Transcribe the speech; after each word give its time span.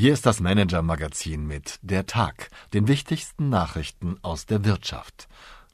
Hier 0.00 0.12
ist 0.12 0.26
das 0.26 0.38
Manager-Magazin 0.38 1.44
mit 1.44 1.80
Der 1.82 2.06
Tag, 2.06 2.50
den 2.72 2.86
wichtigsten 2.86 3.48
Nachrichten 3.48 4.16
aus 4.22 4.46
der 4.46 4.64
Wirtschaft. 4.64 5.26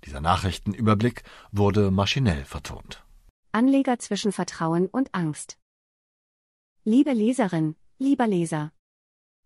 Dieser 0.06 0.22
Nachrichtenüberblick 0.22 1.24
wurde 1.52 1.90
maschinell 1.90 2.46
vertont. 2.46 3.04
Anleger 3.52 3.98
zwischen 3.98 4.32
Vertrauen 4.32 4.86
und 4.86 5.14
Angst. 5.14 5.58
Liebe 6.84 7.12
Leserin, 7.12 7.76
lieber 7.98 8.26
Leser. 8.26 8.72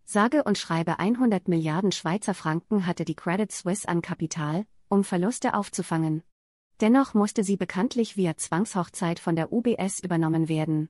Sage 0.05 0.45
und 0.45 0.59
schreibe 0.59 1.01
100 1.01 1.49
Milliarden 1.49 1.91
Schweizer 1.91 2.35
Franken 2.35 2.87
hatte 2.87 3.05
die 3.05 3.17
Credit 3.17 3.51
Suisse 3.51 3.89
an 3.89 4.01
Kapital, 4.01 4.65
um 4.87 5.03
Verluste 5.03 5.55
aufzufangen. 5.55 6.23
Dennoch 6.81 7.15
musste 7.15 7.43
sie 7.43 7.57
bekanntlich 7.57 8.17
via 8.17 8.37
Zwangshochzeit 8.37 9.19
von 9.19 9.35
der 9.35 9.53
UBS 9.53 9.99
übernommen 9.99 10.49
werden. 10.49 10.89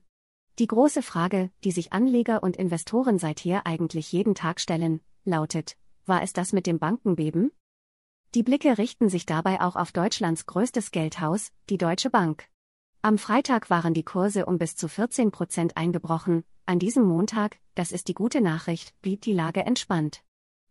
Die 0.59 0.67
große 0.67 1.01
Frage, 1.01 1.51
die 1.63 1.71
sich 1.71 1.93
Anleger 1.93 2.43
und 2.43 2.57
Investoren 2.57 3.17
seither 3.17 3.65
eigentlich 3.65 4.11
jeden 4.11 4.35
Tag 4.35 4.59
stellen, 4.59 4.99
lautet, 5.23 5.77
war 6.05 6.21
es 6.21 6.33
das 6.33 6.51
mit 6.51 6.67
dem 6.67 6.79
Bankenbeben? 6.79 7.53
Die 8.35 8.43
Blicke 8.43 8.77
richten 8.77 9.07
sich 9.07 9.25
dabei 9.25 9.61
auch 9.61 9.77
auf 9.77 9.93
Deutschlands 9.93 10.47
größtes 10.47 10.91
Geldhaus, 10.91 11.53
die 11.69 11.77
Deutsche 11.77 12.09
Bank. 12.09 12.49
Am 13.01 13.17
Freitag 13.17 13.69
waren 13.69 13.93
die 13.93 14.03
Kurse 14.03 14.45
um 14.45 14.57
bis 14.57 14.75
zu 14.75 14.89
14 14.89 15.31
Prozent 15.31 15.77
eingebrochen, 15.77 16.43
an 16.65 16.77
diesem 16.77 17.05
Montag, 17.05 17.57
das 17.75 17.93
ist 17.93 18.09
die 18.09 18.13
gute 18.13 18.41
Nachricht, 18.41 18.93
blieb 19.01 19.21
die 19.21 19.33
Lage 19.33 19.61
entspannt. 19.61 20.25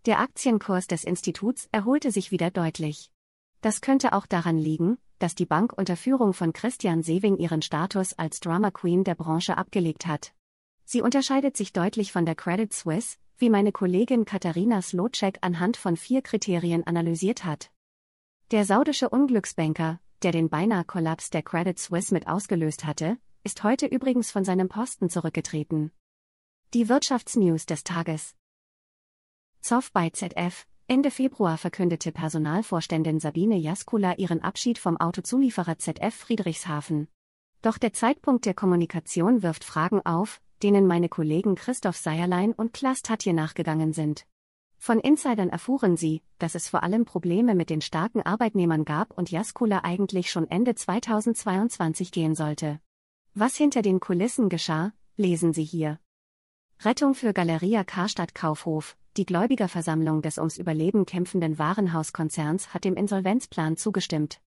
Der 0.05 0.21
Aktienkurs 0.21 0.87
des 0.87 1.03
Instituts 1.03 1.67
erholte 1.73 2.13
sich 2.13 2.31
wieder 2.31 2.51
deutlich. 2.51 3.11
Das 3.63 3.81
könnte 3.81 4.13
auch 4.13 4.27
daran 4.27 4.59
liegen, 4.59 4.99
dass 5.19 5.35
die 5.35 5.47
Bank 5.47 5.73
unter 5.77 5.97
Führung 5.97 6.33
von 6.33 6.53
Christian 6.53 7.03
Sewing 7.03 7.37
ihren 7.37 7.63
Status 7.63 8.13
als 8.15 8.41
Drama 8.41 8.71
Queen 8.71 9.05
der 9.05 9.15
Branche 9.15 9.57
abgelegt 9.57 10.07
hat. 10.07 10.33
Sie 10.85 11.03
unterscheidet 11.03 11.57
sich 11.57 11.73
deutlich 11.73 12.13
von 12.13 12.25
der 12.25 12.35
Credit 12.35 12.73
Suisse, 12.73 13.19
wie 13.37 13.51
meine 13.51 13.73
Kollegin 13.73 14.25
Katharina 14.25 14.83
Slotschek 14.83 15.39
anhand 15.43 15.77
von 15.77 15.97
vier 15.97 16.23
Kriterien 16.23 16.87
analysiert 16.87 17.45
hat. 17.45 17.71
Der 18.51 18.65
saudische 18.65 19.09
Unglücksbanker, 19.09 20.01
der 20.23 20.33
den 20.33 20.49
beinahe 20.49 20.85
Kollaps 20.85 21.31
der 21.31 21.43
Credit 21.43 21.79
Suisse 21.79 22.13
mit 22.13 22.27
ausgelöst 22.27 22.85
hatte, 22.85 23.19
ist 23.45 23.63
heute 23.63 23.87
übrigens 23.87 24.31
von 24.31 24.45
seinem 24.45 24.69
Posten 24.69 25.11
zurückgetreten. 25.11 25.93
Die 26.75 26.89
Wirtschaftsnews 26.89 27.67
des 27.67 27.85
Tages. 27.85 28.35
Zoff 29.61 29.93
bei 29.93 30.11
ZF, 30.11 30.67
Ende 30.91 31.11
Februar 31.11 31.59
verkündete 31.59 32.13
Personalvorständin 32.13 33.21
Sabine 33.21 33.59
Jaskula 33.59 34.15
ihren 34.15 34.41
Abschied 34.43 34.79
vom 34.79 34.97
Autozulieferer 34.97 35.77
ZF 35.77 36.15
Friedrichshafen. 36.15 37.09
Doch 37.61 37.77
der 37.77 37.93
Zeitpunkt 37.93 38.47
der 38.47 38.55
Kommunikation 38.55 39.43
wirft 39.43 39.65
Fragen 39.65 40.01
auf, 40.07 40.41
denen 40.63 40.87
meine 40.87 41.11
Kollegen 41.11 41.57
Christoph 41.57 41.99
Seierlein 41.99 42.55
und 42.55 42.73
Klaas 42.73 43.03
Tatje 43.03 43.35
nachgegangen 43.35 43.93
sind. 43.93 44.25
Von 44.79 44.99
Insidern 44.99 45.51
erfuhren 45.51 45.99
sie, 45.99 46.23
dass 46.39 46.55
es 46.55 46.71
vor 46.71 46.83
allem 46.83 47.05
Probleme 47.05 47.55
mit 47.55 47.69
den 47.69 47.83
starken 47.83 48.23
Arbeitnehmern 48.23 48.87
gab 48.87 49.13
und 49.13 49.31
Jaskula 49.31 49.81
eigentlich 49.85 50.31
schon 50.31 50.51
Ende 50.51 50.75
2022 50.75 52.13
gehen 52.13 52.35
sollte. 52.35 52.81
Was 53.35 53.57
hinter 53.57 53.83
den 53.83 54.01
Kulissen 54.01 54.49
geschah, 54.49 54.95
lesen 55.19 55.53
Sie 55.53 55.65
hier. 55.65 56.01
Rettung 56.81 57.15
für 57.15 57.35
Galeria 57.35 57.85
Karstadt 57.85 58.35
Kaufhof, 58.35 58.97
die 59.19 59.27
Gläubigerversammlung 59.27 60.23
des 60.23 60.39
ums 60.39 60.59
Überleben 60.59 61.05
kämpfenden 61.05 61.59
Warenhauskonzerns 61.59 62.73
hat 62.73 62.85
dem 62.85 62.95
Insolvenzplan 62.95 63.77
zugestimmt. 63.77 64.41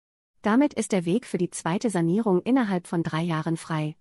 Damit 0.42 0.74
ist 0.74 0.92
der 0.92 1.06
Weg 1.06 1.26
für 1.26 1.38
die 1.38 1.50
zweite 1.50 1.88
Sanierung 1.88 2.42
innerhalb 2.42 2.86
von 2.86 3.02
drei 3.02 3.22
Jahren 3.22 3.56
frei. 3.56 3.96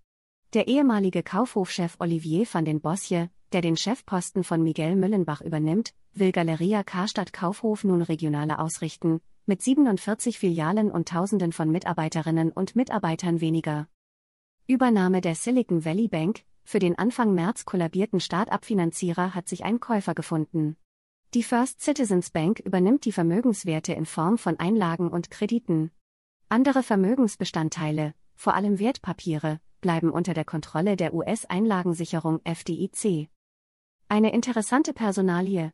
Der 0.54 0.68
ehemalige 0.68 1.24
Kaufhofchef 1.24 1.96
Olivier 2.00 2.46
van 2.52 2.66
den 2.66 2.82
Bosje, 2.82 3.30
der 3.54 3.62
den 3.62 3.78
Chefposten 3.78 4.44
von 4.44 4.62
Miguel 4.62 4.96
Müllenbach 4.96 5.42
übernimmt, 5.42 5.94
will 6.14 6.34
Galeria 6.34 6.84
Karstadt 6.84 7.32
Kaufhof 7.32 7.86
nun 7.86 8.02
regionaler 8.02 8.60
ausrichten, 8.60 9.22
mit 9.46 9.62
47 9.62 10.38
Filialen 10.38 10.92
und 10.92 11.08
Tausenden 11.08 11.54
von 11.54 11.72
Mitarbeiterinnen 11.72 12.52
und 12.52 12.76
Mitarbeitern 12.76 13.40
weniger. 13.40 13.88
Übernahme 14.68 15.22
der 15.22 15.36
Silicon 15.36 15.86
Valley 15.86 16.10
Bank, 16.10 16.44
für 16.68 16.80
den 16.80 16.98
Anfang 16.98 17.34
März 17.34 17.64
kollabierten 17.64 18.20
Start-up-Finanzierer 18.20 19.34
hat 19.34 19.48
sich 19.48 19.64
ein 19.64 19.80
Käufer 19.80 20.14
gefunden. 20.14 20.76
Die 21.34 21.42
First 21.42 21.80
Citizens 21.80 22.30
Bank 22.30 22.60
übernimmt 22.60 23.06
die 23.06 23.14
Vermögenswerte 23.14 23.94
in 23.94 24.06
Form 24.06 24.38
von 24.38 24.60
Einlagen 24.60 25.08
und 25.08 25.32
Krediten. 25.32 25.92
Andere 26.50 26.84
Vermögensbestandteile, 26.84 28.14
vor 28.36 28.54
allem 28.54 28.80
Wertpapiere, 28.80 29.62
bleiben 29.80 30.10
unter 30.10 30.34
der 30.34 30.44
Kontrolle 30.44 30.98
der 30.98 31.14
US-Einlagensicherung 31.14 32.42
FDIC. 32.44 33.30
Eine 34.10 34.34
interessante 34.34 34.92
Personalie. 34.92 35.72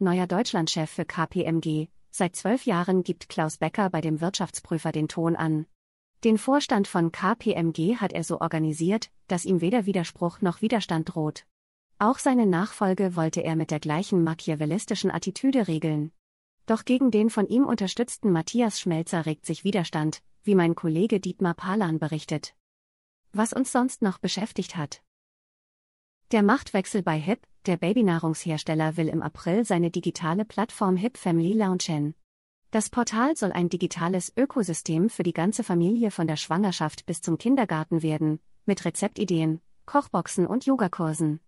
Neuer 0.00 0.26
Deutschlandchef 0.26 0.90
für 0.90 1.06
KPMG. 1.06 1.88
Seit 2.10 2.36
zwölf 2.36 2.66
Jahren 2.66 3.04
gibt 3.04 3.30
Klaus 3.30 3.56
Becker 3.56 3.88
bei 3.88 4.02
dem 4.02 4.20
Wirtschaftsprüfer 4.20 4.92
den 4.92 5.08
Ton 5.08 5.34
an. 5.34 5.64
Den 6.22 6.36
Vorstand 6.36 6.86
von 6.86 7.12
KPMG 7.12 7.96
hat 7.96 8.12
er 8.12 8.24
so 8.24 8.42
organisiert, 8.42 9.10
dass 9.26 9.46
ihm 9.46 9.62
weder 9.62 9.86
Widerspruch 9.86 10.42
noch 10.42 10.60
Widerstand 10.60 11.14
droht. 11.14 11.46
Auch 11.98 12.18
seine 12.18 12.44
Nachfolge 12.44 13.16
wollte 13.16 13.42
er 13.42 13.56
mit 13.56 13.70
der 13.70 13.80
gleichen 13.80 14.22
machiavellistischen 14.22 15.10
Attitüde 15.10 15.66
regeln. 15.66 16.12
Doch 16.66 16.84
gegen 16.84 17.10
den 17.10 17.30
von 17.30 17.46
ihm 17.48 17.64
unterstützten 17.64 18.32
Matthias 18.32 18.78
Schmelzer 18.78 19.24
regt 19.24 19.46
sich 19.46 19.64
Widerstand, 19.64 20.22
wie 20.42 20.54
mein 20.54 20.74
Kollege 20.74 21.20
Dietmar 21.20 21.54
Palan 21.54 21.98
berichtet. 21.98 22.54
Was 23.32 23.54
uns 23.54 23.72
sonst 23.72 24.02
noch 24.02 24.18
beschäftigt 24.18 24.76
hat. 24.76 25.02
Der 26.32 26.42
Machtwechsel 26.42 27.02
bei 27.02 27.18
HIP, 27.18 27.46
der 27.64 27.78
Babynahrungshersteller 27.78 28.98
will 28.98 29.08
im 29.08 29.22
April 29.22 29.64
seine 29.64 29.90
digitale 29.90 30.44
Plattform 30.44 30.96
HIP 30.96 31.16
Family 31.16 31.54
launchen. 31.54 32.14
Das 32.72 32.88
Portal 32.88 33.36
soll 33.36 33.50
ein 33.50 33.68
digitales 33.68 34.32
Ökosystem 34.36 35.10
für 35.10 35.24
die 35.24 35.32
ganze 35.32 35.64
Familie 35.64 36.12
von 36.12 36.28
der 36.28 36.36
Schwangerschaft 36.36 37.04
bis 37.04 37.20
zum 37.20 37.36
Kindergarten 37.36 38.04
werden, 38.04 38.38
mit 38.64 38.84
Rezeptideen, 38.84 39.60
Kochboxen 39.86 40.46
und 40.46 40.66
Yogakursen. 40.66 41.40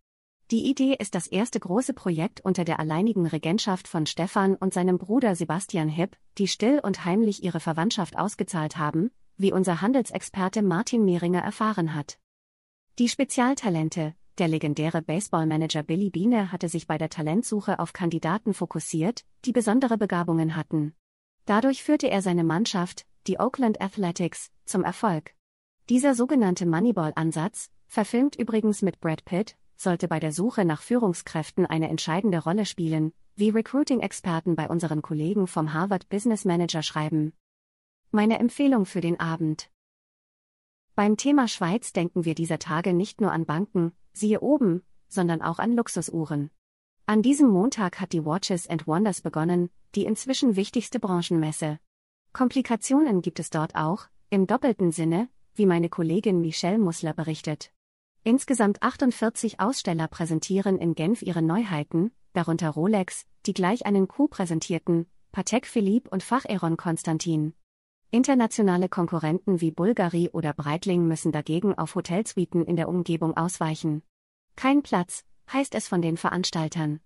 Die 0.51 0.69
Idee 0.69 0.97
ist 0.99 1.15
das 1.15 1.29
erste 1.29 1.61
große 1.61 1.95
Projekt 1.95 2.41
unter 2.41 2.65
der 2.65 2.81
alleinigen 2.81 3.27
Regentschaft 3.27 3.87
von 3.87 4.05
Stefan 4.07 4.57
und 4.57 4.75
seinem 4.75 4.99
Bruder 4.99 5.37
Sebastian 5.37 5.89
Hipp, 5.89 6.17
die 6.39 6.49
still 6.49 6.81
und 6.83 7.05
heimlich 7.05 7.45
ihre 7.45 7.61
Verwandtschaft 7.61 8.19
ausgezahlt 8.19 8.77
haben, 8.77 9.13
wie 9.37 9.53
unser 9.53 9.81
Handelsexperte 9.81 10.61
Martin 10.61 11.05
Mehringer 11.05 11.41
erfahren 11.41 11.95
hat. 11.95 12.19
Die 12.99 13.09
Spezialtalente, 13.09 14.17
der 14.39 14.49
legendäre 14.49 15.03
Baseballmanager 15.03 15.85
Billy 15.85 16.11
Biene 16.11 16.51
hatte 16.51 16.69
sich 16.69 16.89
bei 16.89 16.99
der 16.99 17.11
Talentsuche 17.11 17.79
auf 17.79 17.93
Kandidaten 17.93 18.55
fokussiert, 18.55 19.25
die 19.45 19.53
besondere 19.53 19.97
Begabungen 19.97 20.57
hatten. 20.57 20.97
Dadurch 21.45 21.83
führte 21.83 22.09
er 22.09 22.23
seine 22.23 22.45
Mannschaft, 22.45 23.05
die 23.27 23.39
Oakland 23.39 23.81
Athletics, 23.81 24.51
zum 24.65 24.85
Erfolg. 24.85 25.35
Dieser 25.89 26.15
sogenannte 26.15 26.67
Moneyball-Ansatz, 26.67 27.71
verfilmt 27.89 28.37
übrigens 28.37 28.83
mit 28.83 29.01
Brad 29.01 29.25
Pitt, 29.25 29.57
sollte 29.77 30.07
bei 30.07 30.21
der 30.21 30.33
Suche 30.33 30.65
nach 30.65 30.81
Führungskräften 30.81 31.67
eine 31.67 31.89
entscheidende 31.89 32.39
Rolle 32.39 32.65
spielen, 32.65 33.13
wie 33.35 33.51
Recruiting-Experten 33.51 34.55
bei 34.55 34.69
unseren 34.69 35.03
Kollegen 35.03 35.47
vom 35.47 35.73
Harvard 35.73 36.09
Business 36.09 36.45
Manager 36.45 36.83
schreiben. 36.83 37.33
Meine 38.13 38.39
Empfehlung 38.39 38.87
für 38.87 39.01
den 39.01 39.19
Abend. 39.19 39.71
Beim 40.95 41.17
Thema 41.17 41.49
Schweiz 41.49 41.93
denken 41.93 42.25
wir 42.25 42.35
dieser 42.35 42.59
Tage 42.59 42.93
nicht 42.93 43.21
nur 43.21 43.33
an 43.33 43.47
Banken, 43.47 43.93
siehe 44.13 44.41
oben, 44.41 44.83
sondern 45.09 45.43
auch 45.43 45.59
an 45.59 45.75
Luxusuhren. 45.75 46.51
An 47.07 47.21
diesem 47.21 47.49
Montag 47.49 48.01
hat 48.01 48.13
die 48.13 48.25
Watches 48.25 48.69
and 48.69 48.87
Wonders 48.87 49.23
begonnen, 49.23 49.71
die 49.95 50.05
inzwischen 50.05 50.55
wichtigste 50.55 51.01
Branchenmesse. 51.01 51.81
Komplikationen 52.33 53.23
gibt 53.23 53.41
es 53.41 53.51
dort 53.51 53.75
auch, 53.75 54.07
im 54.31 54.47
doppelten 54.47 54.93
Sinne, 54.93 55.29
wie 55.55 55.67
meine 55.67 55.89
Kollegin 55.89 56.41
Michelle 56.41 56.79
Mussler 56.79 57.13
berichtet. 57.13 57.73
Insgesamt 58.23 58.83
48 58.83 59.59
Aussteller 59.59 60.07
präsentieren 60.07 60.79
in 60.79 60.95
Genf 60.95 61.23
ihre 61.23 61.43
Neuheiten, 61.43 62.13
darunter 62.35 62.71
Rolex, 62.71 63.27
die 63.47 63.53
gleich 63.53 63.85
einen 63.85 64.07
Coup 64.07 64.31
präsentierten, 64.31 65.07
Patek 65.33 65.67
Philippe 65.67 66.09
und 66.09 66.23
Facheron 66.23 66.77
Konstantin. 66.77 67.55
Internationale 68.13 68.89
Konkurrenten 68.89 69.61
wie 69.61 69.73
Bulgari 69.73 70.31
oder 70.33 70.53
Breitling 70.53 71.09
müssen 71.09 71.33
dagegen 71.33 71.77
auf 71.77 71.97
Hotelsuiten 71.97 72.65
in 72.65 72.77
der 72.77 72.89
Umgebung 72.89 73.37
ausweichen. 73.37 74.03
Kein 74.55 74.83
Platz, 74.83 75.25
heißt 75.51 75.75
es 75.75 75.89
von 75.89 76.03
den 76.03 76.17
Veranstaltern. 76.17 77.01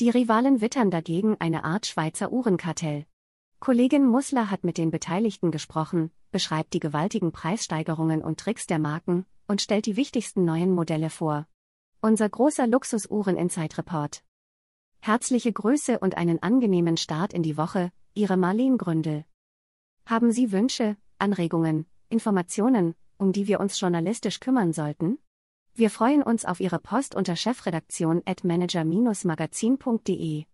Die 0.00 0.10
Rivalen 0.10 0.60
wittern 0.60 0.90
dagegen 0.90 1.36
eine 1.40 1.64
Art 1.64 1.86
Schweizer 1.86 2.32
Uhrenkartell. 2.32 3.06
Kollegin 3.60 4.06
Mussler 4.06 4.50
hat 4.50 4.62
mit 4.62 4.76
den 4.76 4.90
Beteiligten 4.90 5.50
gesprochen, 5.50 6.10
beschreibt 6.30 6.74
die 6.74 6.80
gewaltigen 6.80 7.32
Preissteigerungen 7.32 8.22
und 8.22 8.40
Tricks 8.40 8.66
der 8.66 8.78
Marken 8.78 9.24
und 9.46 9.62
stellt 9.62 9.86
die 9.86 9.96
wichtigsten 9.96 10.44
neuen 10.44 10.74
Modelle 10.74 11.10
vor. 11.10 11.46
Unser 12.00 12.28
großer 12.28 12.66
Luxusuhren-Inside-Report. 12.66 14.22
Herzliche 15.00 15.52
Grüße 15.52 15.98
und 15.98 16.16
einen 16.16 16.42
angenehmen 16.42 16.96
Start 16.96 17.32
in 17.32 17.42
die 17.42 17.56
Woche, 17.56 17.92
Ihre 18.14 18.36
Marlene 18.36 18.76
Gründel. 18.76 19.24
Haben 20.06 20.32
Sie 20.32 20.52
Wünsche, 20.52 20.96
Anregungen, 21.18 21.86
Informationen, 22.08 22.94
um 23.16 23.32
die 23.32 23.46
wir 23.46 23.60
uns 23.60 23.78
journalistisch 23.80 24.40
kümmern 24.40 24.72
sollten? 24.72 25.18
Wir 25.76 25.90
freuen 25.90 26.22
uns 26.22 26.44
auf 26.44 26.60
Ihre 26.60 26.78
Post 26.78 27.16
unter 27.16 27.34
chefredaktion 27.34 28.22
at 28.26 28.44
manager-magazin.de. 28.44 30.44